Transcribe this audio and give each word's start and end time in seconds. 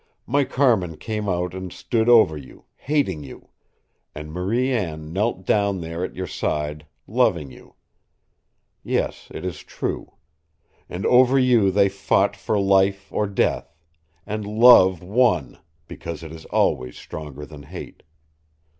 My 0.25 0.45
Carmin 0.45 0.97
came 0.97 1.29
out 1.29 1.53
and 1.53 1.71
stood 1.71 2.09
over 2.09 2.35
you, 2.35 2.65
hating 2.75 3.23
you; 3.23 3.49
and 4.15 4.31
Marie 4.31 4.71
Anne 4.71 5.13
knelt 5.13 5.45
down 5.45 5.81
there 5.81 6.03
at 6.03 6.15
your 6.15 6.25
side, 6.25 6.87
loving 7.05 7.51
you. 7.51 7.75
Yes, 8.81 9.27
it 9.29 9.45
is 9.45 9.59
true. 9.59 10.13
And 10.89 11.05
over 11.05 11.37
you 11.37 11.69
they 11.69 11.87
fought 11.87 12.35
for 12.35 12.59
life 12.59 13.13
or 13.13 13.27
death, 13.27 13.75
and 14.25 14.47
love 14.47 15.03
won, 15.03 15.59
because 15.87 16.23
it 16.23 16.31
is 16.31 16.45
always 16.45 16.97
stronger 16.97 17.45
than 17.45 17.61
hate. 17.61 18.01